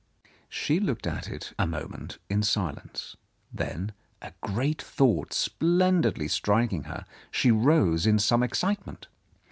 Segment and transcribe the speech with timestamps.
[0.49, 3.15] She looked at it a moment in silence;
[3.53, 9.05] then, a great thought splendidly striking her, she rose in some excitement.